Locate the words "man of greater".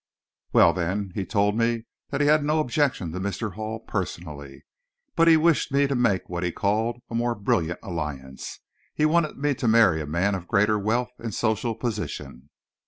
10.07-10.79